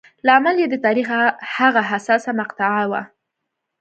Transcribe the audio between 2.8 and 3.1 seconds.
وه.